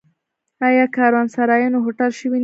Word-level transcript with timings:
آیا 0.67 0.85
کاروانسرایونه 0.97 1.77
هوټل 1.85 2.11
شوي 2.19 2.37
نه 2.37 2.37
دي؟ 2.39 2.39